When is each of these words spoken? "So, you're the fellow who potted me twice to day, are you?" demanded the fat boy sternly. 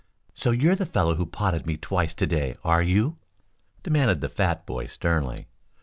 "So, 0.33 0.49
you're 0.49 0.73
the 0.73 0.87
fellow 0.87 1.13
who 1.13 1.27
potted 1.27 1.67
me 1.67 1.77
twice 1.77 2.15
to 2.15 2.25
day, 2.25 2.57
are 2.63 2.81
you?" 2.81 3.17
demanded 3.83 4.21
the 4.21 4.29
fat 4.29 4.65
boy 4.65 4.87
sternly. 4.87 5.47